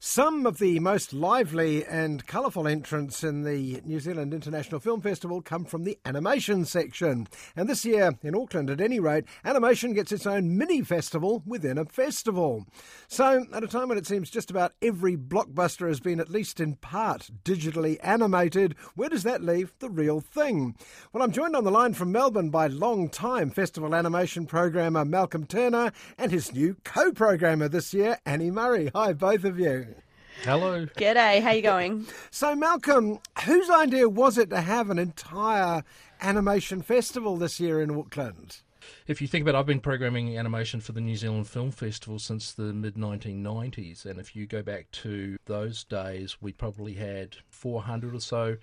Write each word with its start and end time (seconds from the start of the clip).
Some 0.00 0.46
of 0.46 0.58
the 0.58 0.78
most 0.78 1.12
lively 1.12 1.84
and 1.84 2.24
colourful 2.24 2.68
entrants 2.68 3.24
in 3.24 3.42
the 3.42 3.82
New 3.84 3.98
Zealand 3.98 4.32
International 4.32 4.78
Film 4.78 5.00
Festival 5.00 5.42
come 5.42 5.64
from 5.64 5.82
the 5.82 5.98
animation 6.04 6.64
section. 6.66 7.26
And 7.56 7.68
this 7.68 7.84
year, 7.84 8.16
in 8.22 8.36
Auckland 8.36 8.70
at 8.70 8.80
any 8.80 9.00
rate, 9.00 9.24
animation 9.44 9.94
gets 9.94 10.12
its 10.12 10.24
own 10.24 10.56
mini 10.56 10.82
festival 10.82 11.42
within 11.44 11.78
a 11.78 11.84
festival. 11.84 12.64
So, 13.08 13.44
at 13.52 13.64
a 13.64 13.66
time 13.66 13.88
when 13.88 13.98
it 13.98 14.06
seems 14.06 14.30
just 14.30 14.52
about 14.52 14.72
every 14.80 15.16
blockbuster 15.16 15.88
has 15.88 15.98
been 15.98 16.20
at 16.20 16.30
least 16.30 16.60
in 16.60 16.76
part 16.76 17.28
digitally 17.42 17.98
animated, 18.00 18.76
where 18.94 19.08
does 19.08 19.24
that 19.24 19.42
leave 19.42 19.72
the 19.80 19.90
real 19.90 20.20
thing? 20.20 20.76
Well, 21.12 21.24
I'm 21.24 21.32
joined 21.32 21.56
on 21.56 21.64
the 21.64 21.72
line 21.72 21.94
from 21.94 22.12
Melbourne 22.12 22.50
by 22.50 22.68
long-time 22.68 23.50
festival 23.50 23.96
animation 23.96 24.46
programmer 24.46 25.04
Malcolm 25.04 25.44
Turner 25.44 25.90
and 26.16 26.30
his 26.30 26.54
new 26.54 26.76
co-programmer 26.84 27.68
this 27.68 27.92
year, 27.92 28.20
Annie 28.24 28.52
Murray. 28.52 28.92
Hi, 28.94 29.12
both 29.12 29.42
of 29.42 29.58
you. 29.58 29.88
Hello. 30.42 30.86
G'day, 30.96 31.42
how 31.42 31.50
you 31.50 31.62
going? 31.62 32.06
So, 32.30 32.54
Malcolm, 32.54 33.18
whose 33.44 33.68
idea 33.68 34.08
was 34.08 34.38
it 34.38 34.50
to 34.50 34.60
have 34.60 34.88
an 34.88 34.98
entire 34.98 35.82
animation 36.20 36.80
festival 36.80 37.36
this 37.36 37.58
year 37.58 37.82
in 37.82 37.90
Auckland? 37.90 38.60
If 39.08 39.20
you 39.20 39.26
think 39.26 39.42
about 39.42 39.56
it, 39.56 39.58
I've 39.58 39.66
been 39.66 39.80
programming 39.80 40.38
animation 40.38 40.80
for 40.80 40.92
the 40.92 41.00
New 41.00 41.16
Zealand 41.16 41.48
Film 41.48 41.72
Festival 41.72 42.20
since 42.20 42.52
the 42.52 42.72
mid 42.72 42.94
1990s. 42.94 44.06
And 44.06 44.20
if 44.20 44.36
you 44.36 44.46
go 44.46 44.62
back 44.62 44.90
to 44.92 45.38
those 45.46 45.82
days, 45.84 46.36
we 46.40 46.52
probably 46.52 46.94
had 46.94 47.36
400 47.50 48.14
or 48.14 48.20
so 48.20 48.56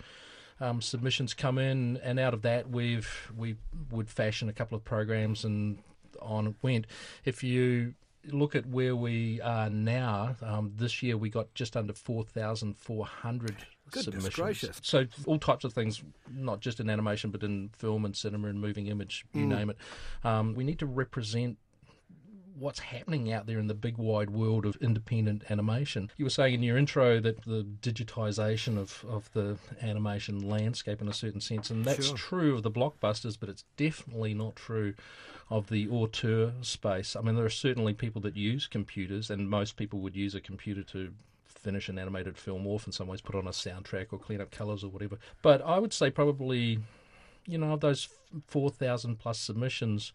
um, 0.62 0.82
submissions 0.82 1.34
come 1.34 1.58
in. 1.58 1.98
And 1.98 2.20
out 2.20 2.34
of 2.34 2.42
that, 2.44 2.70
we've 2.70 3.32
we 3.38 3.58
would 3.92 4.10
fashion 4.10 4.48
a 4.48 4.54
couple 4.54 4.78
of 4.78 4.84
programs 4.86 5.44
and 5.44 5.80
on 6.22 6.48
it 6.48 6.56
went. 6.62 6.88
If 7.26 7.44
you 7.44 7.96
look 8.32 8.56
at 8.56 8.66
where 8.66 8.96
we 8.96 9.42
are 9.42 9.70
now, 9.70 10.36
um, 10.42 10.72
this 10.76 11.02
year 11.04 11.18
we 11.18 11.30
got 11.30 11.54
just 11.54 11.76
under 11.78 11.94
4,400 11.94 13.56
submissions. 13.92 14.36
gracious. 14.36 14.80
So 14.84 15.06
all 15.26 15.40
types 15.40 15.64
of 15.64 15.74
things, 15.74 16.04
not 16.32 16.60
just 16.60 16.80
in 16.80 16.90
animation, 16.90 17.32
but 17.32 17.44
in 17.44 17.70
film 17.78 18.06
and 18.06 18.16
cinema 18.16 18.48
and 18.48 18.60
moving 18.60 18.88
image, 18.88 19.26
you 19.34 19.46
name 19.46 19.70
it. 19.70 19.78
Um, 20.24 20.54
we 20.56 20.64
need 20.64 20.80
to 20.80 20.86
represent 20.86 21.58
what's 22.58 22.80
happening 22.80 23.32
out 23.32 23.46
there 23.48 23.60
in 23.60 23.68
the 23.68 23.74
big 23.74 23.98
wide 23.98 24.30
world 24.30 24.66
of 24.66 24.78
independent 24.78 25.44
animation. 25.50 26.10
You 26.18 26.26
were 26.26 26.30
saying 26.30 26.54
in 26.54 26.64
your 26.64 26.78
intro 26.78 27.20
that 27.20 27.44
the 27.44 27.66
digitization 27.82 28.78
of, 28.78 29.04
of 29.10 29.30
the 29.34 29.58
animation 29.82 30.48
landscape 30.48 31.02
in 31.02 31.08
a 31.10 31.14
certain 31.14 31.42
sense, 31.42 31.70
and 31.70 31.84
that's 31.84 32.08
Sure. 32.08 32.16
true 32.16 32.56
of 32.56 32.64
the 32.64 32.72
blockbusters, 32.72 33.38
but 33.40 33.50
it's 33.50 33.66
definitely 33.78 34.34
not 34.34 34.56
true 34.56 34.94
of 35.50 35.70
the 35.70 35.88
auteur 35.90 36.54
space. 36.62 37.16
I 37.16 37.22
mean, 37.22 37.36
there 37.36 37.46
are 37.46 37.50
certainly 37.50 37.94
people 37.94 38.22
that 38.22 38.36
use 38.36 38.68
computers, 38.68 39.30
and 39.30 39.50
most 39.50 39.76
people 39.76 40.00
would 40.00 40.16
use 40.16 40.34
a 40.34 40.42
computer 40.42 40.82
to 40.84 41.12
finish 41.46 41.90
an 41.90 41.98
animated 42.00 42.38
film 42.38 42.66
off 42.68 42.86
in 42.86 42.92
some 42.94 43.08
ways, 43.08 43.22
put 43.22 43.36
on 43.36 43.48
a 43.48 43.52
soundtrack 43.52 44.08
or 44.12 44.20
clean 44.20 44.40
up 44.40 44.52
colours 44.52 44.84
or 44.84 44.88
whatever. 44.90 45.18
But 45.42 45.62
I 45.62 45.80
would 45.80 45.94
say 45.94 46.10
probably, 46.12 46.80
you 47.48 47.58
know, 47.58 47.74
of 47.74 47.82
those 47.82 48.08
4,000 48.48 49.18
plus 49.18 49.40
submissions, 49.40 50.14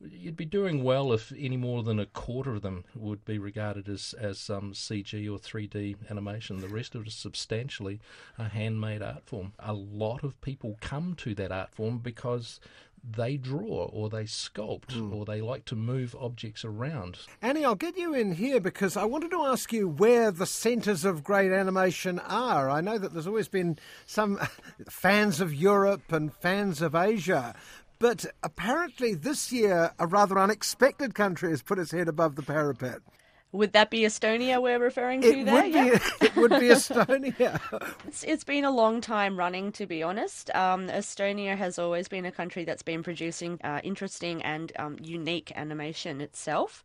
you'd 0.00 0.36
be 0.36 0.44
doing 0.44 0.84
well 0.84 1.12
if 1.12 1.32
any 1.36 1.56
more 1.56 1.82
than 1.82 1.98
a 1.98 2.06
quarter 2.06 2.54
of 2.54 2.62
them 2.62 2.84
would 2.94 3.24
be 3.24 3.38
regarded 3.38 3.88
as 3.88 4.14
as 4.18 4.48
um, 4.50 4.72
CG 4.72 5.12
or 5.26 5.38
3D 5.38 5.96
animation. 6.10 6.58
The 6.58 6.68
rest 6.68 6.94
of 6.94 7.02
it 7.02 7.08
is 7.08 7.14
substantially 7.14 8.00
a 8.38 8.48
handmade 8.48 9.02
art 9.02 9.24
form. 9.26 9.52
A 9.58 9.72
lot 9.72 10.22
of 10.22 10.40
people 10.40 10.78
come 10.80 11.14
to 11.16 11.34
that 11.34 11.52
art 11.52 11.74
form 11.74 11.98
because 11.98 12.60
they 13.04 13.36
draw 13.36 13.88
or 13.92 14.08
they 14.08 14.24
sculpt 14.24 15.12
or 15.12 15.24
they 15.24 15.40
like 15.40 15.64
to 15.66 15.76
move 15.76 16.16
objects 16.18 16.64
around. 16.64 17.18
Annie, 17.40 17.64
I'll 17.64 17.74
get 17.74 17.96
you 17.96 18.14
in 18.14 18.32
here 18.32 18.60
because 18.60 18.96
I 18.96 19.04
wanted 19.04 19.30
to 19.30 19.44
ask 19.44 19.72
you 19.72 19.88
where 19.88 20.30
the 20.30 20.46
centres 20.46 21.04
of 21.04 21.24
great 21.24 21.52
animation 21.52 22.18
are. 22.18 22.68
I 22.68 22.80
know 22.80 22.98
that 22.98 23.12
there's 23.12 23.26
always 23.26 23.48
been 23.48 23.78
some 24.06 24.40
fans 24.90 25.40
of 25.40 25.54
Europe 25.54 26.12
and 26.12 26.34
fans 26.34 26.82
of 26.82 26.94
Asia. 26.94 27.54
But 27.98 28.26
apparently, 28.42 29.14
this 29.14 29.50
year, 29.52 29.92
a 29.98 30.06
rather 30.06 30.38
unexpected 30.38 31.14
country 31.14 31.50
has 31.50 31.62
put 31.62 31.78
its 31.78 31.90
head 31.90 32.08
above 32.08 32.36
the 32.36 32.42
parapet. 32.42 32.98
Would 33.50 33.72
that 33.72 33.90
be 33.90 34.00
Estonia 34.00 34.60
we're 34.62 34.78
referring 34.78 35.22
to 35.22 35.28
It 35.28 35.44
there? 35.46 35.54
would 35.64 35.72
Yeah. 35.72 35.84
be, 35.90 35.90
it 36.26 36.36
would 36.36 36.50
be 36.50 36.56
Estonia. 36.68 37.60
It's, 38.06 38.22
it's 38.24 38.44
been 38.44 38.64
a 38.64 38.70
long 38.70 39.00
time 39.00 39.38
running, 39.38 39.72
to 39.72 39.86
be 39.86 40.02
honest. 40.02 40.54
Um, 40.54 40.88
Estonia 40.88 41.56
has 41.56 41.78
always 41.78 42.08
been 42.08 42.26
a 42.26 42.30
country 42.32 42.64
that's 42.64 42.82
been 42.82 43.02
producing 43.02 43.58
uh, 43.64 43.80
interesting 43.82 44.42
and 44.42 44.70
um, 44.78 44.98
unique 45.02 45.50
animation 45.56 46.20
itself. 46.20 46.84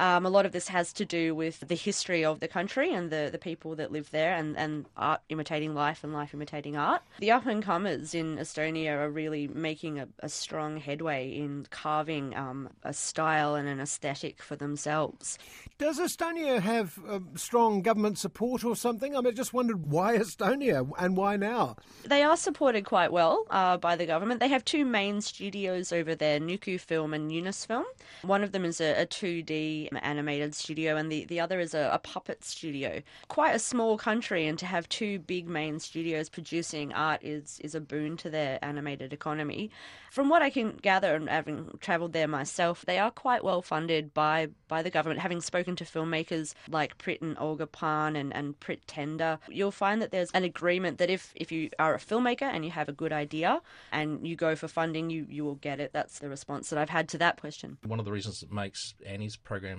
Um, 0.00 0.24
a 0.24 0.30
lot 0.30 0.46
of 0.46 0.52
this 0.52 0.68
has 0.68 0.94
to 0.94 1.04
do 1.04 1.34
with 1.34 1.60
the 1.60 1.74
history 1.74 2.24
of 2.24 2.40
the 2.40 2.48
country 2.48 2.90
and 2.90 3.10
the, 3.10 3.28
the 3.30 3.36
people 3.36 3.74
that 3.76 3.92
live 3.92 4.10
there 4.12 4.34
and, 4.34 4.56
and 4.56 4.86
art 4.96 5.20
imitating 5.28 5.74
life 5.74 6.02
and 6.02 6.14
life 6.14 6.32
imitating 6.32 6.74
art. 6.74 7.02
The 7.18 7.30
up 7.32 7.44
and 7.44 7.62
comers 7.62 8.14
in 8.14 8.38
Estonia 8.38 8.96
are 8.96 9.10
really 9.10 9.46
making 9.46 9.98
a, 9.98 10.08
a 10.20 10.30
strong 10.30 10.78
headway 10.78 11.30
in 11.30 11.66
carving 11.68 12.34
um, 12.34 12.70
a 12.82 12.94
style 12.94 13.54
and 13.54 13.68
an 13.68 13.78
aesthetic 13.78 14.42
for 14.42 14.56
themselves. 14.56 15.38
Does 15.76 16.00
Estonia 16.00 16.60
have 16.60 16.98
um, 17.06 17.28
strong 17.36 17.82
government 17.82 18.16
support 18.16 18.64
or 18.64 18.74
something? 18.76 19.14
I 19.14 19.18
mean, 19.20 19.26
I 19.26 19.30
just 19.32 19.52
wondered 19.52 19.90
why 19.90 20.16
Estonia 20.16 20.90
and 20.98 21.14
why 21.14 21.36
now? 21.36 21.76
They 22.06 22.22
are 22.22 22.38
supported 22.38 22.86
quite 22.86 23.12
well 23.12 23.44
uh, 23.50 23.76
by 23.76 23.96
the 23.96 24.06
government. 24.06 24.40
They 24.40 24.48
have 24.48 24.64
two 24.64 24.86
main 24.86 25.20
studios 25.20 25.92
over 25.92 26.14
there, 26.14 26.40
Nuku 26.40 26.80
Film 26.80 27.12
and 27.12 27.30
Joonisfilm. 27.30 27.84
One 28.22 28.42
of 28.42 28.52
them 28.52 28.64
is 28.64 28.80
a, 28.80 29.02
a 29.02 29.06
2D 29.06 29.89
animated 29.98 30.54
studio, 30.54 30.96
and 30.96 31.10
the, 31.10 31.24
the 31.26 31.40
other 31.40 31.60
is 31.60 31.74
a, 31.74 31.90
a 31.92 31.98
puppet 31.98 32.44
studio. 32.44 33.02
Quite 33.28 33.54
a 33.54 33.58
small 33.58 33.98
country, 33.98 34.46
and 34.46 34.58
to 34.58 34.66
have 34.66 34.88
two 34.88 35.18
big 35.18 35.48
main 35.48 35.80
studios 35.80 36.28
producing 36.28 36.92
art 36.92 37.22
is, 37.22 37.60
is 37.62 37.74
a 37.74 37.80
boon 37.80 38.16
to 38.18 38.30
their 38.30 38.58
animated 38.64 39.12
economy. 39.12 39.70
From 40.10 40.28
what 40.28 40.42
I 40.42 40.50
can 40.50 40.76
gather, 40.82 41.14
and 41.14 41.28
having 41.28 41.70
travelled 41.80 42.12
there 42.12 42.26
myself, 42.26 42.84
they 42.84 42.98
are 42.98 43.10
quite 43.10 43.44
well 43.44 43.62
funded 43.62 44.12
by, 44.12 44.48
by 44.66 44.82
the 44.82 44.90
government. 44.90 45.20
Having 45.20 45.42
spoken 45.42 45.76
to 45.76 45.84
filmmakers 45.84 46.54
like 46.68 46.98
Priit 46.98 47.22
and 47.22 47.38
Olga 47.38 47.66
Pärn 47.66 48.16
and, 48.18 48.34
and 48.34 48.58
Priit 48.58 48.80
Tender, 48.86 49.38
you'll 49.48 49.70
find 49.70 50.02
that 50.02 50.10
there's 50.10 50.30
an 50.32 50.42
agreement 50.42 50.98
that 50.98 51.10
if, 51.10 51.32
if 51.36 51.52
you 51.52 51.70
are 51.78 51.94
a 51.94 51.98
filmmaker 51.98 52.42
and 52.42 52.64
you 52.64 52.72
have 52.72 52.88
a 52.88 52.92
good 52.92 53.12
idea 53.12 53.62
and 53.92 54.26
you 54.26 54.34
go 54.34 54.56
for 54.56 54.66
funding, 54.66 55.10
you, 55.10 55.26
you 55.28 55.44
will 55.44 55.54
get 55.54 55.78
it. 55.78 55.92
That's 55.92 56.18
the 56.18 56.28
response 56.28 56.70
that 56.70 56.78
I've 56.78 56.90
had 56.90 57.08
to 57.10 57.18
that 57.18 57.40
question. 57.40 57.78
One 57.86 58.00
of 58.00 58.04
the 58.04 58.12
reasons 58.12 58.40
that 58.40 58.50
makes 58.50 58.94
Annie's 59.06 59.36
program, 59.36 59.69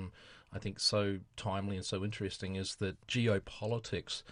I 0.53 0.59
think, 0.59 0.79
so 0.79 1.19
timely 1.37 1.77
and 1.77 1.85
so 1.85 2.03
interesting 2.03 2.55
is 2.55 2.75
that 2.75 3.07
geopolitics 3.07 4.23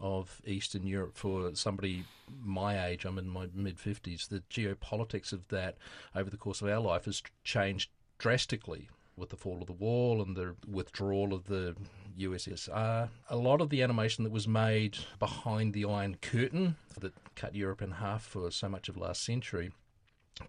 of 0.00 0.40
Eastern 0.46 0.86
Europe 0.86 1.16
for 1.16 1.54
somebody 1.54 2.04
my 2.44 2.86
age, 2.86 3.04
I'm 3.04 3.18
in 3.18 3.28
my 3.28 3.48
mid 3.54 3.78
50s, 3.78 4.28
the 4.28 4.42
geopolitics 4.50 5.32
of 5.32 5.46
that 5.48 5.76
over 6.14 6.30
the 6.30 6.36
course 6.36 6.60
of 6.60 6.68
our 6.68 6.80
life 6.80 7.04
has 7.04 7.22
changed 7.44 7.90
drastically 8.18 8.88
with 9.16 9.30
the 9.30 9.36
fall 9.36 9.60
of 9.60 9.66
the 9.66 9.72
wall 9.72 10.22
and 10.22 10.36
the 10.36 10.54
withdrawal 10.68 11.34
of 11.34 11.44
the 11.46 11.74
USSR. 12.18 13.08
A 13.28 13.36
lot 13.36 13.60
of 13.60 13.70
the 13.70 13.82
animation 13.82 14.24
that 14.24 14.32
was 14.32 14.48
made 14.48 14.98
behind 15.18 15.74
the 15.74 15.84
Iron 15.84 16.16
Curtain 16.20 16.76
that 17.00 17.12
cut 17.34 17.54
Europe 17.54 17.82
in 17.82 17.92
half 17.92 18.22
for 18.22 18.50
so 18.50 18.68
much 18.68 18.88
of 18.88 18.96
last 18.96 19.24
century 19.24 19.72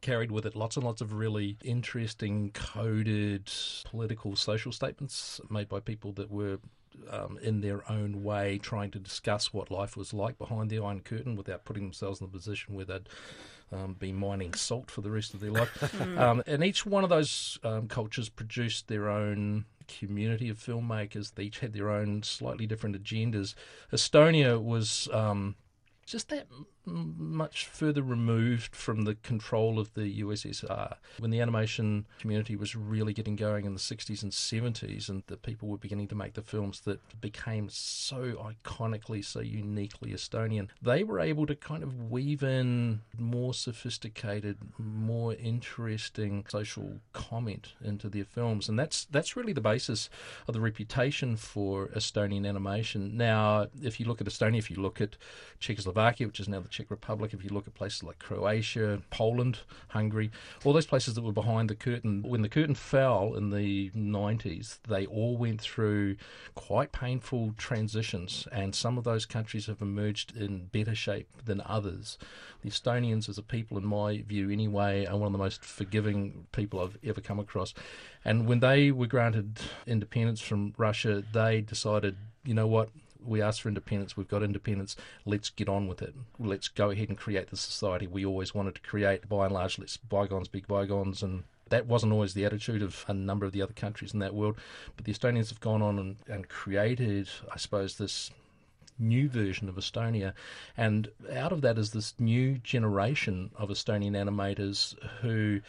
carried 0.02 0.32
with 0.32 0.46
it 0.46 0.56
lots 0.56 0.78
and 0.78 0.86
lots 0.86 1.02
of 1.02 1.14
really 1.14 1.58
interesting 1.64 2.52
coded 2.52 3.52
political 3.86 4.36
social 4.36 4.72
statements 4.72 5.42
made 5.50 5.68
by 5.68 5.80
people 5.80 6.12
that 6.14 6.30
were 6.30 6.60
um, 7.10 7.40
in 7.42 7.62
their 7.62 7.90
own 7.90 8.24
way 8.24 8.58
trying 8.58 8.92
to 8.92 9.00
discuss 9.00 9.54
what 9.54 9.72
life 9.72 9.96
was 9.98 10.14
like 10.14 10.38
behind 10.38 10.70
the 10.70 10.80
Iron 10.80 11.02
Curtain 11.02 11.36
without 11.36 11.66
putting 11.66 11.84
themselves 11.84 12.20
in 12.20 12.28
the 12.28 12.32
position 12.32 12.76
where 12.76 12.86
they'd 12.86 13.10
um, 13.72 13.94
be 13.94 14.12
mining 14.12 14.54
salt 14.54 14.90
for 14.90 15.02
the 15.02 15.12
rest 15.12 15.34
of 15.34 15.40
their 15.40 15.52
life. 15.52 16.02
um, 16.18 16.44
and 16.48 16.64
each 16.64 16.86
one 16.86 17.04
of 17.04 17.10
those 17.10 17.60
um, 17.64 17.88
cultures 17.88 18.30
produced 18.30 18.88
their 18.88 19.10
own 19.10 19.66
community 19.88 20.50
of 20.50 20.58
filmmakers. 20.58 21.34
They 21.34 21.44
each 21.44 21.60
had 21.60 21.74
their 21.74 21.90
own 21.90 22.24
slightly 22.24 22.66
different 22.66 23.02
agendas. 23.02 23.56
Estonia 23.92 24.62
was 24.62 25.08
um, 25.12 25.56
just 26.06 26.30
that 26.30 26.48
much 26.90 27.66
further 27.68 28.02
removed 28.02 28.76
from 28.76 29.04
the 29.04 29.16
control 29.16 29.80
of 29.80 29.94
the 29.94 30.22
USSR. 30.22 30.96
When 31.20 31.32
the 31.32 31.42
animation 31.42 32.06
community 32.20 32.56
was 32.56 32.76
really 32.76 33.14
getting 33.14 33.36
going 33.36 33.66
in 33.66 33.74
the 33.74 33.80
60s 33.80 34.24
and 34.24 34.32
70s, 34.32 35.10
and 35.10 35.24
the 35.28 35.38
people 35.38 35.68
were 35.68 35.78
beginning 35.78 36.08
to 36.10 36.16
make 36.16 36.34
the 36.34 36.42
films 36.42 36.82
that 36.82 37.00
became 37.22 37.70
so 37.70 38.54
iconically, 38.66 39.24
so 39.24 39.40
uniquely 39.40 40.12
Estonian, 40.12 40.70
they 40.82 41.04
were 41.04 41.20
able 41.20 41.46
to 41.46 41.56
kind 41.56 41.84
of 41.84 42.12
weave 42.12 42.44
in 42.44 43.02
more 43.18 43.54
sophisticated, 43.54 44.58
more 44.78 45.34
interesting 45.36 46.46
social 46.50 47.00
comment 47.14 47.74
into 47.84 48.10
their 48.10 48.24
films, 48.24 48.70
and 48.70 48.78
that's 48.78 49.06
that's 49.06 49.36
really 49.36 49.54
the 49.54 49.62
basis 49.62 50.10
of 50.48 50.54
the 50.54 50.62
reputation 50.62 51.36
for 51.36 51.88
Estonian 51.88 52.48
animation. 52.48 53.18
Now, 53.18 53.68
if 53.82 54.00
you 54.00 54.06
look 54.06 54.22
at 54.22 54.28
Estonia, 54.28 54.58
if 54.58 54.70
you 54.70 54.78
look 54.78 55.02
at 55.02 55.18
Czechoslovakia, 55.60 56.28
which 56.28 56.40
is 56.40 56.48
now 56.48 56.60
the 56.60 56.70
Czech 56.80 56.90
Republic, 56.90 57.34
if 57.34 57.44
you 57.44 57.50
look 57.50 57.68
at 57.68 57.74
places 57.74 58.04
like 58.04 58.20
Croatia, 58.20 59.02
Poland, 59.10 59.60
Hungary, 59.90 60.32
all 60.64 60.72
those 60.72 60.86
places 60.86 61.14
that 61.16 61.24
were 61.24 61.34
behind 61.34 61.70
the 61.70 61.76
curtain, 61.76 62.24
when 62.24 62.42
the 62.42 62.48
curtain 62.48 62.76
fell 62.76 63.34
in 63.36 63.50
the 63.50 63.90
90s, 63.92 64.80
they 64.88 65.06
all 65.06 65.36
went 65.36 65.60
through 65.60 66.16
quite 66.56 66.94
painful 66.94 67.54
transitions, 67.58 68.48
and 68.54 68.74
some 68.74 68.98
of 68.98 69.04
those 69.04 69.26
countries 69.26 69.66
have 69.66 69.82
emerged 69.82 70.38
in 70.38 70.68
better 70.68 70.96
shape 70.96 71.28
than 71.44 71.62
others. 71.66 72.18
The 72.62 72.70
Estonians, 72.70 73.28
as 73.28 73.38
a 73.38 73.44
people, 73.44 73.78
in 73.78 73.86
my 73.86 74.22
view 74.22 74.50
anyway, 74.50 75.06
are 75.06 75.18
one 75.18 75.28
of 75.28 75.34
the 75.34 75.38
most 75.38 75.66
forgiving 75.66 76.48
people 76.54 76.80
I've 76.80 76.98
ever 77.04 77.20
come 77.20 77.40
across. 77.40 77.74
And 78.24 78.48
when 78.48 78.62
they 78.62 78.92
were 78.92 79.08
granted 79.08 79.60
independence 79.86 80.40
from 80.40 80.74
Russia, 80.78 81.24
they 81.34 81.60
decided, 81.60 82.16
you 82.46 82.54
know 82.54 82.68
what, 82.68 82.90
we 83.24 83.42
asked 83.42 83.62
for 83.62 83.70
independence, 83.70 84.16
we've 84.16 84.28
got 84.28 84.44
independence, 84.44 84.96
let's 85.26 85.50
get 85.50 85.70
on 85.70 85.88
with 85.88 86.02
it. 86.02 86.14
Let's 86.40 86.68
go 86.68 86.92
ahead 86.92 87.10
and 87.10 87.18
create 87.18 87.50
the 87.50 87.58
society 87.58 88.08
we 88.08 88.26
always 88.26 88.54
wanted 88.54 88.76
to 88.76 88.82
create. 88.82 89.28
By 89.28 89.46
and 89.46 89.54
large, 89.54 89.78
let's 89.80 89.98
bygones 89.98 90.48
be 90.48 90.62
bygones. 90.62 91.22
And 91.24 91.44
that 91.70 91.86
wasn't 91.86 92.14
always 92.14 92.34
the 92.34 92.46
attitude 92.46 92.82
of 92.82 93.06
a 93.08 93.14
number 93.14 93.46
of 93.46 93.52
the 93.52 93.62
other 93.62 93.74
countries 93.74 94.14
in 94.14 94.20
that 94.20 94.34
world. 94.34 94.58
But 94.96 95.06
the 95.06 95.14
Estonians 95.14 95.50
have 95.50 95.60
gone 95.60 95.82
on 95.82 96.00
and, 96.00 96.16
and 96.28 96.50
created, 96.50 97.30
I 97.52 97.58
suppose, 97.58 97.98
this 97.98 98.32
new 99.00 99.30
version 99.30 99.70
of 99.70 99.76
Estonia. 99.76 100.34
And 100.76 101.10
out 101.34 101.52
of 101.52 101.62
that 101.62 101.78
is 101.78 101.92
this 101.92 102.14
new 102.20 102.58
generation 102.58 103.52
of 103.56 103.70
Estonian 103.70 104.12
animators 104.12 104.96
who, 105.22 105.62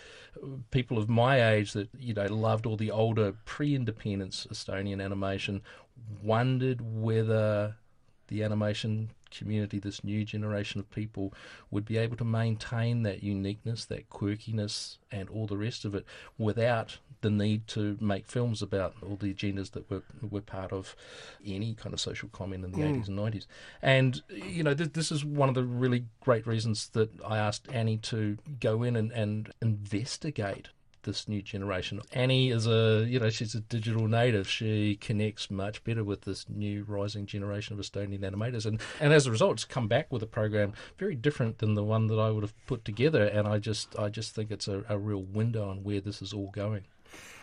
people 0.71 0.99
of 0.99 1.09
my 1.09 1.53
age 1.53 1.73
that, 1.73 1.89
you 1.99 2.15
know, 2.15 2.27
loved 2.27 2.67
all 2.67 2.77
the 2.77 2.91
older 2.91 3.35
pre 3.45 3.75
independence 3.75 4.47
Estonian 4.51 5.03
animation, 5.03 5.63
wondered 6.23 6.81
whether 6.81 7.77
the 8.29 8.43
animation 8.43 9.11
community, 9.31 9.79
this 9.79 10.03
new 10.03 10.25
generation 10.25 10.81
of 10.81 10.91
people, 10.91 11.33
would 11.71 11.85
be 11.85 11.97
able 11.97 12.17
to 12.17 12.25
maintain 12.25 13.03
that 13.03 13.23
uniqueness, 13.23 13.85
that 13.87 14.11
quirkiness, 14.11 14.99
and 15.11 15.29
all 15.31 15.47
the 15.47 15.57
rest 15.57 15.85
of 15.85 15.95
it 15.95 16.05
without 16.39 16.99
the 17.23 17.31
need 17.31 17.67
to 17.69 17.99
make 18.01 18.27
films 18.27 18.63
about 18.63 18.95
all 19.03 19.17
the 19.17 19.33
agendas 19.33 19.73
that 19.73 19.89
were 19.91 20.03
were 20.29 20.41
part 20.41 20.73
of 20.73 20.97
any 21.47 21.75
kind 21.75 21.93
of 21.93 22.01
social 22.01 22.29
comment 22.31 22.65
in 22.65 22.73
the 22.73 22.79
mm. 22.79 23.03
80s 23.03 23.09
and 23.09 23.19
90s. 23.19 23.47
And, 23.83 24.23
you 24.31 24.63
know, 24.63 24.75
th- 24.75 24.95
this 24.95 25.13
is 25.13 25.25
one 25.25 25.49
of 25.49 25.55
the 25.55 25.65
really 25.65 26.07
great 26.21 26.47
reasons 26.47 26.89
that 26.89 27.11
I 27.25 27.39
asked 27.39 27.69
Annie 27.73 27.99
to 27.99 28.39
go 28.59 28.83
in 28.83 28.97
and, 28.97 29.13
and 29.13 29.53
investigate 29.61 30.69
this 31.03 31.29
new 31.29 31.43
generation. 31.43 32.01
Annie 32.13 32.51
is 32.51 32.67
a, 32.67 33.05
you 33.09 33.21
know, 33.21 33.31
she's 33.31 33.55
a 33.55 33.61
digital 33.61 34.09
native. 34.09 34.49
She 34.49 34.97
connects 34.97 35.51
much 35.51 35.83
better 35.85 36.05
with 36.05 36.23
this 36.23 36.47
new 36.49 36.85
rising 36.85 37.27
generation 37.27 37.79
of 37.79 37.85
Estonian 37.85 38.21
animators, 38.21 38.67
and 38.67 38.81
and 39.01 39.13
as 39.13 39.27
a 39.27 39.31
result, 39.31 39.53
it's 39.53 39.65
come 39.65 39.89
back 39.89 40.13
with 40.13 40.23
a 40.23 40.27
program 40.27 40.73
very 40.99 41.15
different 41.15 41.59
than 41.59 41.75
the 41.75 41.85
one 41.85 42.07
that 42.09 42.19
I 42.19 42.31
would 42.31 42.43
have 42.43 42.55
put 42.67 42.85
together. 42.85 43.25
And 43.25 43.47
I 43.47 43.59
just, 43.59 43.99
I 43.99 44.09
just 44.09 44.35
think 44.35 44.51
it's 44.51 44.69
a, 44.69 44.85
a 44.89 44.99
real 44.99 45.23
window 45.23 45.69
on 45.69 45.83
where 45.85 46.01
this 46.01 46.23
is 46.23 46.33
all 46.33 46.51
going. 46.51 46.85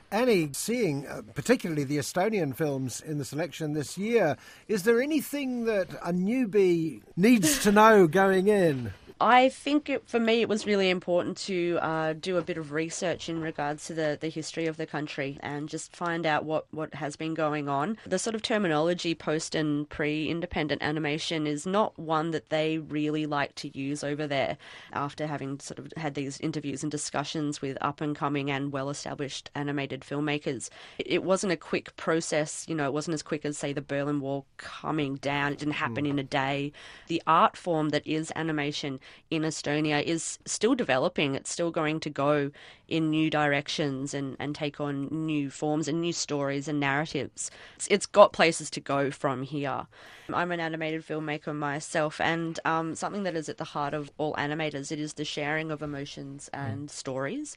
Annie, 0.10 0.50
seeing 0.54 1.06
uh, 1.06 1.22
particularly 1.34 1.84
the 1.84 1.98
Estonian 1.98 2.56
films 2.56 3.02
in 3.02 3.18
the 3.18 3.26
selection 3.26 3.74
this 3.74 3.98
year, 3.98 4.38
is 4.70 4.84
there 4.84 5.02
anything 5.02 5.66
that 5.66 5.90
a 5.96 6.14
newbie 6.14 7.02
needs 7.18 7.62
to 7.64 7.74
know 7.74 8.08
going 8.08 8.48
in? 8.48 8.94
I 9.20 9.50
think 9.50 9.90
it, 9.90 10.08
for 10.08 10.20
me 10.20 10.42
it 10.42 10.50
was 10.50 10.66
really 10.66 10.90
important 10.90 11.38
to 11.38 11.80
uh, 11.82 12.14
do 12.14 12.38
a 12.38 12.42
bit 12.42 12.58
of 12.58 12.72
research 12.72 13.30
in 13.30 13.42
regards 13.42 13.86
to 13.88 13.94
the, 13.94 14.18
the 14.20 14.30
history 14.30 14.68
of 14.68 14.78
the 14.78 14.86
country 14.86 15.38
and 15.42 15.68
just 15.68 15.96
find 15.96 16.26
out 16.26 16.46
what, 16.46 16.66
what 16.72 16.94
has 16.96 17.16
been 17.16 17.34
going 17.34 17.68
on. 17.68 17.98
The 18.06 18.20
sort 18.20 18.36
of 18.36 18.42
terminology 18.42 19.16
post 19.16 19.56
and 19.56 19.90
pre 19.90 20.28
independent 20.28 20.84
animation 20.84 21.48
is 21.48 21.66
not 21.66 21.98
one 21.98 22.32
that 22.32 22.50
they 22.50 22.78
really 22.78 23.26
like 23.26 23.56
to 23.56 23.78
use 23.78 24.04
over 24.04 24.28
there 24.28 24.58
after 24.94 25.28
having 25.28 25.60
sort 25.60 25.80
of 25.80 25.92
had 25.98 26.14
these 26.14 26.40
interviews 26.40 26.84
and 26.84 26.92
discussions 26.92 27.62
with 27.62 27.78
up 27.82 28.02
and 28.02 28.16
coming 28.16 28.52
and 28.52 28.72
well 28.72 28.90
established 28.90 29.50
animated 29.56 30.02
filmmakers. 30.02 30.70
It, 31.00 31.08
it, 31.08 31.24
wasn't 31.24 31.54
a 31.54 31.58
quick 31.58 31.96
process, 31.98 32.66
you 32.70 32.76
know, 32.76 32.86
it 32.86 32.94
wasn't 32.94 33.16
as 33.16 33.24
quick 33.24 33.46
as, 33.46 33.58
say, 33.58 33.74
the 33.74 33.82
Berlin 33.82 34.20
Wall 34.20 34.46
coming 34.58 35.16
down. 35.16 35.52
It 35.52 35.60
didn't 35.60 35.74
happen 35.74 36.06
mm. 36.06 36.10
in 36.12 36.20
a 36.20 36.24
day. 36.24 36.72
The 37.08 37.22
art 37.28 37.58
form 37.58 37.90
that 37.90 38.06
is 38.06 38.32
animation 38.36 39.00
in 39.30 39.42
Estonia 39.42 40.02
is 40.02 40.40
still 40.46 40.76
developing. 40.76 41.36
It's 41.36 41.52
still 41.52 41.72
going 41.72 42.00
to 42.02 42.10
go 42.10 42.52
in 42.88 43.10
new 43.10 43.30
directions 43.30 44.14
and, 44.14 44.38
and 44.40 44.56
take 44.56 44.80
on 44.80 45.10
new 45.12 45.50
forms 45.50 45.88
and 45.88 46.00
new 46.00 46.14
stories 46.14 46.68
and 46.68 46.80
narratives. 46.80 47.52
It's, 47.76 47.88
it's 47.90 48.06
got 48.06 48.32
places 48.32 48.70
to 48.72 48.80
go 48.80 49.12
from 49.12 49.44
here. 49.44 49.88
I'm 50.34 50.52
an 50.52 50.60
animated 50.60 51.06
filmmaker 51.06 51.56
myself, 51.56 52.20
and 52.20 52.60
um, 52.66 52.96
something 52.96 53.24
that 53.24 53.36
is 53.36 53.50
at 53.50 53.58
the 53.58 53.64
heart 53.64 53.94
of 53.94 54.12
all 54.18 54.34
animators 54.36 54.92
it 54.92 55.00
is 55.00 55.14
the 55.14 55.26
sharing 55.26 55.72
of 55.72 55.82
emotions 55.82 56.50
mm. 56.54 56.60
and 56.60 56.88
mm. 56.88 56.92
stories. 56.92 57.56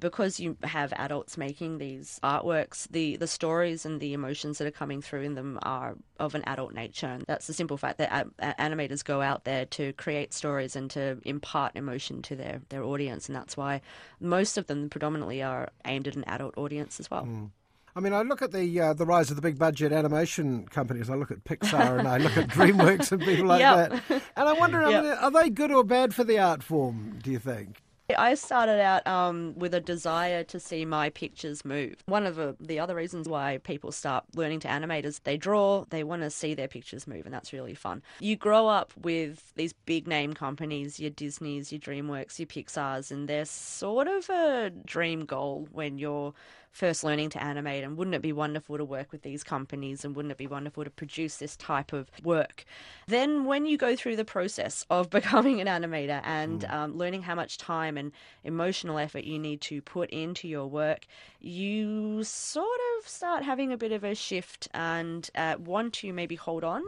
Because 0.00 0.40
you 0.40 0.56
have 0.64 0.92
adults 0.94 1.36
making 1.36 1.78
these 1.78 2.18
artworks, 2.22 2.88
the 2.90 3.16
the 3.16 3.26
stories 3.26 3.84
and 3.86 4.00
the 4.00 4.12
emotions 4.12 4.58
that 4.58 4.66
are 4.66 4.72
coming 4.72 5.00
through 5.00 5.22
in 5.22 5.34
them 5.34 5.58
are 5.62 5.96
of 6.18 6.34
an 6.34 6.42
adult 6.46 6.74
nature. 6.74 7.06
And 7.06 7.24
that's 7.26 7.46
the 7.46 7.52
simple 7.52 7.76
fact 7.76 7.98
that 7.98 8.26
a- 8.38 8.54
animators 8.60 9.04
go 9.04 9.20
out 9.20 9.44
there 9.44 9.64
to 9.66 9.92
create 9.94 10.32
stories 10.32 10.76
and 10.76 10.90
to 10.92 11.18
impart 11.24 11.72
emotion 11.74 12.22
to 12.22 12.36
their 12.36 12.60
their 12.68 12.82
audience, 12.82 13.28
and 13.28 13.36
that's 13.36 13.56
why 13.56 13.80
most 14.20 14.56
of 14.58 14.66
them 14.66 14.88
predominantly 14.88 15.42
are 15.42 15.70
aimed 15.84 16.08
at 16.08 16.16
an 16.16 16.24
adult 16.24 16.56
audience 16.56 17.00
as 17.00 17.10
well. 17.10 17.24
Mm. 17.24 17.50
I 17.94 18.00
mean, 18.00 18.14
I 18.14 18.22
look 18.22 18.40
at 18.40 18.52
the 18.52 18.80
uh, 18.80 18.94
the 18.94 19.04
rise 19.04 19.30
of 19.30 19.36
the 19.36 19.42
big 19.42 19.58
budget 19.58 19.92
animation 19.92 20.66
companies. 20.68 21.10
I 21.10 21.14
look 21.14 21.30
at 21.30 21.44
Pixar 21.44 21.98
and 21.98 22.08
I 22.08 22.16
look 22.18 22.36
at 22.36 22.48
DreamWorks 22.56 23.12
and 23.12 23.20
people 23.22 23.46
like 23.46 23.60
yep. 23.60 23.90
that, 23.90 24.22
and 24.36 24.48
I 24.48 24.52
wonder, 24.54 24.80
yep. 24.88 24.88
I 24.88 25.02
mean, 25.02 25.12
are 25.12 25.30
they 25.30 25.50
good 25.50 25.70
or 25.70 25.84
bad 25.84 26.14
for 26.14 26.24
the 26.24 26.38
art 26.38 26.62
form? 26.62 27.18
Do 27.22 27.30
you 27.30 27.38
think? 27.38 27.81
I 28.16 28.34
started 28.34 28.80
out 28.80 29.06
um, 29.06 29.54
with 29.56 29.74
a 29.74 29.80
desire 29.80 30.44
to 30.44 30.60
see 30.60 30.84
my 30.84 31.10
pictures 31.10 31.64
move. 31.64 31.96
One 32.06 32.26
of 32.26 32.36
the, 32.36 32.56
the 32.60 32.78
other 32.78 32.94
reasons 32.94 33.28
why 33.28 33.58
people 33.58 33.92
start 33.92 34.24
learning 34.34 34.60
to 34.60 34.70
animate 34.70 35.04
is 35.04 35.20
they 35.20 35.36
draw, 35.36 35.84
they 35.90 36.04
want 36.04 36.22
to 36.22 36.30
see 36.30 36.54
their 36.54 36.68
pictures 36.68 37.06
move, 37.06 37.24
and 37.24 37.34
that's 37.34 37.52
really 37.52 37.74
fun. 37.74 38.02
You 38.20 38.36
grow 38.36 38.66
up 38.66 38.92
with 39.00 39.52
these 39.54 39.72
big 39.72 40.06
name 40.06 40.34
companies, 40.34 41.00
your 41.00 41.10
Disneys, 41.10 41.72
your 41.72 41.80
DreamWorks, 41.80 42.38
your 42.38 42.46
Pixars, 42.46 43.10
and 43.10 43.28
they're 43.28 43.44
sort 43.44 44.08
of 44.08 44.28
a 44.30 44.70
dream 44.84 45.24
goal 45.24 45.68
when 45.72 45.98
you're 45.98 46.34
first 46.72 47.04
learning 47.04 47.28
to 47.28 47.42
animate 47.42 47.84
and 47.84 47.96
wouldn't 47.96 48.14
it 48.14 48.22
be 48.22 48.32
wonderful 48.32 48.78
to 48.78 48.84
work 48.84 49.12
with 49.12 49.22
these 49.22 49.44
companies 49.44 50.04
and 50.04 50.16
wouldn't 50.16 50.32
it 50.32 50.38
be 50.38 50.46
wonderful 50.46 50.82
to 50.82 50.90
produce 50.90 51.36
this 51.36 51.54
type 51.56 51.92
of 51.92 52.10
work 52.24 52.64
then 53.06 53.44
when 53.44 53.66
you 53.66 53.76
go 53.76 53.94
through 53.94 54.16
the 54.16 54.24
process 54.24 54.84
of 54.88 55.10
becoming 55.10 55.60
an 55.60 55.66
animator 55.66 56.20
and 56.24 56.62
mm. 56.62 56.72
um, 56.72 56.96
learning 56.96 57.22
how 57.22 57.34
much 57.34 57.58
time 57.58 57.91
and 57.96 58.12
emotional 58.44 58.98
effort 58.98 59.24
you 59.24 59.38
need 59.38 59.60
to 59.60 59.80
put 59.82 60.10
into 60.10 60.48
your 60.48 60.66
work 60.66 61.06
you 61.40 62.22
sort 62.24 62.80
of 62.98 63.08
start 63.08 63.42
having 63.42 63.72
a 63.72 63.76
bit 63.76 63.92
of 63.92 64.04
a 64.04 64.14
shift 64.14 64.68
and 64.74 65.30
uh, 65.34 65.56
want 65.58 65.92
to 65.92 66.12
maybe 66.12 66.34
hold 66.34 66.64
on 66.64 66.82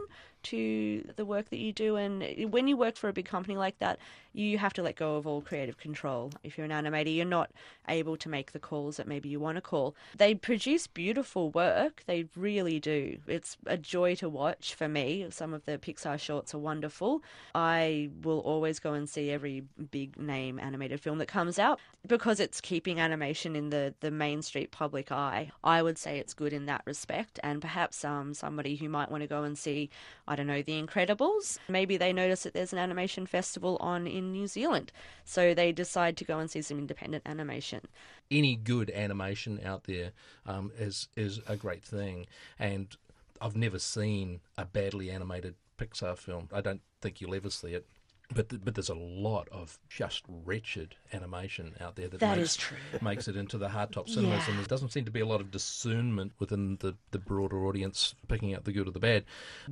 to 0.45 1.07
the 1.15 1.25
work 1.25 1.49
that 1.49 1.59
you 1.59 1.73
do. 1.73 1.95
And 1.95 2.51
when 2.51 2.67
you 2.67 2.77
work 2.77 2.95
for 2.97 3.09
a 3.09 3.13
big 3.13 3.25
company 3.25 3.57
like 3.57 3.79
that, 3.79 3.99
you 4.33 4.57
have 4.57 4.73
to 4.73 4.83
let 4.83 4.95
go 4.95 5.15
of 5.15 5.25
all 5.25 5.41
creative 5.41 5.77
control. 5.77 6.31
If 6.43 6.57
you're 6.57 6.65
an 6.65 6.71
animator, 6.71 7.15
you're 7.15 7.25
not 7.25 7.51
able 7.87 8.17
to 8.17 8.29
make 8.29 8.51
the 8.51 8.59
calls 8.59 8.97
that 8.97 9.07
maybe 9.07 9.29
you 9.29 9.39
want 9.39 9.55
to 9.55 9.61
call. 9.61 9.95
They 10.17 10.35
produce 10.35 10.87
beautiful 10.87 11.51
work, 11.51 12.03
they 12.05 12.27
really 12.35 12.79
do. 12.79 13.19
It's 13.27 13.57
a 13.65 13.77
joy 13.77 14.15
to 14.15 14.27
watch 14.27 14.75
for 14.75 14.89
me. 14.89 15.27
Some 15.29 15.53
of 15.53 15.65
the 15.65 15.77
Pixar 15.77 16.19
shorts 16.19 16.53
are 16.53 16.59
wonderful. 16.59 17.23
I 17.53 18.09
will 18.23 18.39
always 18.39 18.79
go 18.79 18.93
and 18.93 19.09
see 19.09 19.31
every 19.31 19.63
big 19.91 20.17
name 20.17 20.59
animated 20.59 20.99
film 20.99 21.19
that 21.19 21.27
comes 21.27 21.57
out 21.57 21.79
because 22.05 22.39
it's 22.39 22.61
keeping 22.61 22.99
animation 22.99 23.55
in 23.55 23.69
the, 23.69 23.93
the 24.01 24.11
main 24.11 24.41
street 24.41 24.71
public 24.71 25.11
eye. 25.11 25.51
I 25.63 25.81
would 25.81 25.97
say 25.97 26.19
it's 26.19 26.33
good 26.33 26.53
in 26.53 26.65
that 26.65 26.81
respect, 26.85 27.39
and 27.43 27.61
perhaps 27.61 28.03
um, 28.03 28.33
somebody 28.33 28.75
who 28.75 28.89
might 28.89 29.09
want 29.09 29.21
to 29.21 29.27
go 29.27 29.43
and 29.43 29.57
see, 29.57 29.89
don't 30.35 30.47
know, 30.47 30.61
The 30.61 30.81
Incredibles, 30.81 31.57
maybe 31.67 31.97
they 31.97 32.13
notice 32.13 32.43
that 32.43 32.53
there's 32.53 32.73
an 32.73 32.79
animation 32.79 33.25
festival 33.25 33.77
on 33.79 34.07
in 34.07 34.31
New 34.31 34.47
Zealand, 34.47 34.91
so 35.23 35.53
they 35.53 35.71
decide 35.71 36.17
to 36.17 36.25
go 36.25 36.39
and 36.39 36.49
see 36.49 36.61
some 36.61 36.77
independent 36.77 37.23
animation. 37.25 37.81
Any 38.29 38.55
good 38.55 38.89
animation 38.91 39.59
out 39.63 39.83
there 39.85 40.11
um, 40.45 40.71
is 40.77 41.07
is 41.15 41.39
a 41.47 41.55
great 41.55 41.83
thing, 41.83 42.25
and 42.59 42.95
I've 43.41 43.55
never 43.55 43.79
seen 43.79 44.41
a 44.57 44.65
badly 44.65 45.11
animated 45.11 45.55
Pixar 45.77 46.17
film. 46.17 46.49
I 46.51 46.61
don't 46.61 46.81
think 47.01 47.21
you'll 47.21 47.35
ever 47.35 47.49
see 47.49 47.73
it 47.73 47.85
But 48.33 48.49
th- 48.49 48.61
but 48.65 48.73
there's 48.75 48.89
a 48.89 48.95
lot 48.95 49.47
of 49.51 49.77
just 49.89 50.23
wretched 50.27 50.95
animation 51.13 51.75
out 51.79 51.95
there 51.95 52.07
that, 52.07 52.19
That 52.19 52.37
makes, 52.37 52.51
is 52.51 52.57
true. 52.57 52.77
makes 53.01 53.27
it 53.27 53.35
into 53.35 53.57
the 53.57 53.67
hardtop 53.69 54.09
cinemas, 54.09 54.43
Yeah. 54.45 54.49
and 54.49 54.59
there 54.59 54.65
doesn't 54.65 54.89
seem 54.91 55.05
to 55.05 55.11
be 55.11 55.19
a 55.19 55.25
lot 55.27 55.41
of 55.41 55.51
discernment 55.51 56.33
within 56.39 56.77
the, 56.77 56.95
the 57.11 57.19
broader 57.19 57.65
audience 57.65 58.15
picking 58.27 58.53
out 58.55 58.63
the 58.63 58.71
good 58.71 58.87
or 58.87 58.91
the 58.91 58.99
bad. 58.99 59.25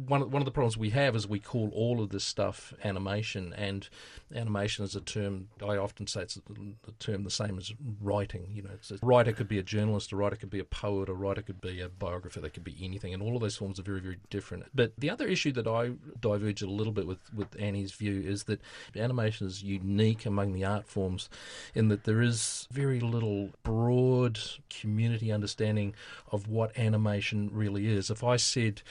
One 0.07 0.21
of, 0.21 0.31
one 0.31 0.41
of 0.41 0.45
the 0.45 0.51
problems 0.51 0.77
we 0.77 0.91
have 0.91 1.15
is 1.15 1.27
we 1.27 1.39
call 1.39 1.71
all 1.73 1.99
of 2.01 2.09
this 2.09 2.23
stuff 2.23 2.73
animation, 2.83 3.53
and 3.53 3.89
animation 4.35 4.85
is 4.85 4.95
a 4.95 5.01
term 5.01 5.49
I 5.61 5.77
often 5.77 6.05
say 6.07 6.21
it's 6.21 6.37
a, 6.37 6.41
a 6.87 6.91
term 6.99 7.23
the 7.23 7.31
same 7.31 7.57
as 7.57 7.73
writing. 8.01 8.51
You 8.53 8.63
know, 8.63 8.69
it's 8.73 8.91
a 8.91 8.97
writer 9.01 9.31
could 9.31 9.47
be 9.47 9.57
a 9.59 9.63
journalist, 9.63 10.11
a 10.11 10.15
writer 10.15 10.35
could 10.35 10.49
be 10.51 10.59
a 10.59 10.63
poet, 10.65 11.09
a 11.09 11.13
writer 11.13 11.41
could 11.41 11.59
be 11.61 11.81
a 11.81 11.89
biographer, 11.89 12.39
they 12.39 12.49
could 12.49 12.63
be 12.63 12.77
anything, 12.81 13.13
and 13.13 13.23
all 13.23 13.35
of 13.35 13.41
those 13.41 13.57
forms 13.57 13.79
are 13.79 13.83
very 13.83 13.99
very 13.99 14.19
different. 14.29 14.65
But 14.75 14.93
the 14.97 15.09
other 15.09 15.27
issue 15.27 15.51
that 15.53 15.67
I 15.67 15.93
diverge 16.19 16.61
a 16.61 16.67
little 16.67 16.93
bit 16.93 17.07
with 17.07 17.33
with 17.33 17.47
Annie's 17.59 17.93
view 17.93 18.21
is 18.21 18.42
that 18.45 18.61
animation 18.95 19.47
is 19.47 19.63
unique 19.63 20.25
among 20.25 20.53
the 20.53 20.65
art 20.65 20.87
forms 20.87 21.29
in 21.73 21.87
that 21.89 22.03
there 22.03 22.21
is 22.21 22.67
very 22.71 22.99
little 22.99 23.49
broad 23.63 24.39
community 24.69 25.31
understanding 25.31 25.93
of 26.31 26.47
what 26.47 26.77
animation 26.77 27.49
really 27.51 27.87
is. 27.87 28.09
If 28.09 28.23
I 28.23 28.37
said 28.37 28.81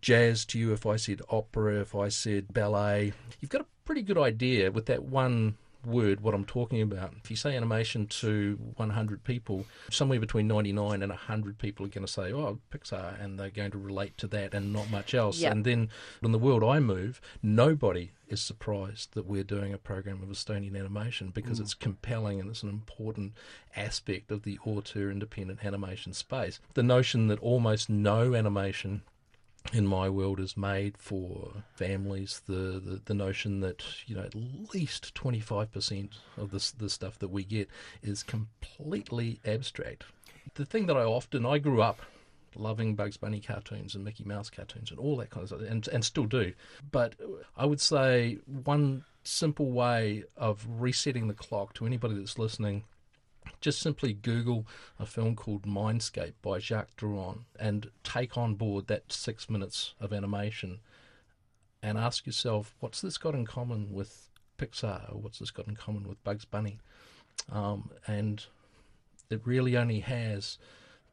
jazz 0.00 0.44
to 0.46 0.58
you, 0.58 0.72
if 0.72 0.84
I 0.86 0.96
said 0.96 1.22
opera, 1.30 1.80
if 1.80 1.94
I 1.94 2.08
said 2.08 2.52
ballet, 2.52 3.12
you've 3.40 3.50
got 3.50 3.62
a 3.62 3.66
pretty 3.84 4.02
good 4.02 4.18
idea 4.18 4.70
with 4.70 4.86
that 4.86 5.04
one 5.04 5.56
word 5.86 6.20
what 6.20 6.34
I'm 6.34 6.44
talking 6.44 6.80
about. 6.80 7.14
If 7.22 7.30
you 7.30 7.36
say 7.36 7.56
animation 7.56 8.06
to 8.06 8.58
100 8.76 9.24
people, 9.24 9.66
somewhere 9.90 10.20
between 10.20 10.48
99 10.48 11.02
and 11.02 11.10
100 11.10 11.58
people 11.58 11.86
are 11.86 11.88
going 11.88 12.06
to 12.06 12.12
say, 12.12 12.32
oh, 12.32 12.58
Pixar, 12.70 13.22
and 13.22 13.38
they're 13.38 13.50
going 13.50 13.70
to 13.72 13.78
relate 13.78 14.16
to 14.18 14.26
that 14.28 14.54
and 14.54 14.72
not 14.72 14.90
much 14.90 15.14
else. 15.14 15.38
Yep. 15.38 15.52
And 15.52 15.64
then 15.64 15.88
in 16.22 16.32
the 16.32 16.38
world 16.38 16.64
I 16.64 16.80
move, 16.80 17.20
nobody 17.42 18.10
is 18.28 18.40
surprised 18.40 19.14
that 19.14 19.26
we're 19.26 19.44
doing 19.44 19.72
a 19.72 19.78
program 19.78 20.22
of 20.22 20.28
Estonian 20.28 20.78
animation 20.78 21.30
because 21.34 21.58
mm. 21.58 21.62
it's 21.62 21.74
compelling 21.74 22.40
and 22.40 22.50
it's 22.50 22.62
an 22.62 22.68
important 22.68 23.32
aspect 23.76 24.30
of 24.30 24.42
the 24.42 24.58
auteur 24.66 25.10
independent 25.10 25.64
animation 25.64 26.12
space. 26.12 26.60
The 26.74 26.82
notion 26.82 27.28
that 27.28 27.38
almost 27.40 27.90
no 27.90 28.34
animation 28.34 29.02
in 29.72 29.86
my 29.86 30.08
world 30.08 30.40
is 30.40 30.56
made 30.56 30.98
for 30.98 31.52
families. 31.74 32.42
The, 32.46 32.80
the, 32.84 33.00
the 33.04 33.14
notion 33.14 33.60
that 33.60 33.82
you 34.06 34.14
know 34.14 34.22
at 34.22 34.34
least 34.74 35.14
twenty 35.14 35.40
five 35.40 35.72
percent 35.72 36.14
of 36.36 36.50
this 36.50 36.70
the 36.70 36.90
stuff 36.90 37.18
that 37.20 37.28
we 37.28 37.44
get 37.44 37.68
is 38.02 38.22
completely 38.22 39.40
abstract. 39.44 40.04
The 40.54 40.66
thing 40.66 40.86
that 40.86 40.96
I 40.96 41.04
often 41.04 41.46
I 41.46 41.58
grew 41.58 41.82
up 41.82 42.00
loving 42.56 42.94
Bugs 42.94 43.16
Bunny 43.16 43.40
cartoons 43.40 43.94
and 43.94 44.04
Mickey 44.04 44.24
Mouse 44.24 44.50
cartoons 44.50 44.90
and 44.90 45.00
all 45.00 45.16
that 45.16 45.30
kind 45.30 45.42
of 45.42 45.48
stuff, 45.48 45.62
and 45.68 45.86
and 45.88 46.04
still 46.04 46.26
do. 46.26 46.52
But 46.92 47.14
I 47.56 47.66
would 47.66 47.80
say 47.80 48.38
one 48.46 49.04
simple 49.24 49.72
way 49.72 50.24
of 50.36 50.66
resetting 50.68 51.28
the 51.28 51.34
clock 51.34 51.72
to 51.74 51.86
anybody 51.86 52.14
that's 52.14 52.38
listening 52.38 52.84
just 53.60 53.80
simply 53.80 54.12
Google 54.12 54.66
a 54.98 55.06
film 55.06 55.36
called 55.36 55.62
Mindscape 55.62 56.34
by 56.42 56.58
Jacques 56.58 56.96
Drouin 56.96 57.44
and 57.58 57.90
take 58.02 58.36
on 58.36 58.54
board 58.54 58.86
that 58.88 59.12
six 59.12 59.48
minutes 59.48 59.94
of 60.00 60.12
animation 60.12 60.80
and 61.82 61.98
ask 61.98 62.26
yourself, 62.26 62.74
what's 62.80 63.00
this 63.00 63.18
got 63.18 63.34
in 63.34 63.46
common 63.46 63.92
with 63.92 64.30
Pixar 64.58 65.12
or 65.12 65.20
what's 65.20 65.38
this 65.38 65.50
got 65.50 65.68
in 65.68 65.76
common 65.76 66.08
with 66.08 66.22
Bugs 66.24 66.44
Bunny? 66.44 66.78
Um, 67.50 67.90
and 68.06 68.44
it 69.30 69.40
really 69.44 69.76
only 69.76 70.00
has 70.00 70.58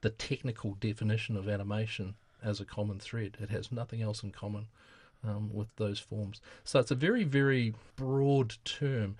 the 0.01 0.09
technical 0.09 0.75
definition 0.75 1.35
of 1.35 1.49
animation 1.49 2.15
as 2.43 2.59
a 2.59 2.65
common 2.65 2.99
thread. 2.99 3.37
It 3.39 3.49
has 3.49 3.71
nothing 3.71 4.01
else 4.01 4.23
in 4.23 4.31
common 4.31 4.67
um, 5.23 5.49
with 5.53 5.67
those 5.75 5.99
forms. 5.99 6.41
So 6.63 6.79
it's 6.79 6.91
a 6.91 6.95
very, 6.95 7.23
very 7.23 7.73
broad 7.95 8.55
term, 8.63 9.15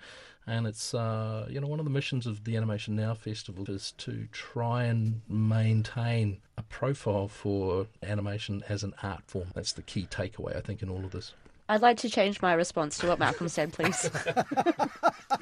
and 0.46 0.66
it's 0.66 0.94
uh, 0.94 1.46
you 1.48 1.60
know 1.60 1.66
one 1.66 1.78
of 1.78 1.84
the 1.84 1.90
missions 1.90 2.26
of 2.26 2.44
the 2.44 2.56
Animation 2.56 2.96
Now 2.96 3.14
Festival 3.14 3.64
is 3.68 3.92
to 3.98 4.26
try 4.32 4.84
and 4.84 5.22
maintain 5.28 6.38
a 6.56 6.62
profile 6.62 7.28
for 7.28 7.86
animation 8.02 8.62
as 8.68 8.82
an 8.82 8.94
art 9.02 9.22
form. 9.26 9.48
That's 9.54 9.72
the 9.72 9.82
key 9.82 10.06
takeaway, 10.10 10.56
I 10.56 10.60
think, 10.60 10.82
in 10.82 10.88
all 10.88 11.04
of 11.04 11.10
this. 11.10 11.32
I'd 11.68 11.82
like 11.82 11.98
to 11.98 12.10
change 12.10 12.42
my 12.42 12.52
response 12.52 12.98
to 12.98 13.06
what 13.06 13.18
Malcolm 13.18 13.48
said, 13.48 13.72
please. 13.72 14.10